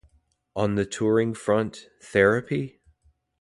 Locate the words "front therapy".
1.35-2.79